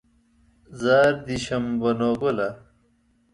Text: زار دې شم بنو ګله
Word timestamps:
زار 0.81 1.13
دې 1.25 1.37
شم 1.45 1.65
بنو 1.81 2.11
ګله 2.21 2.49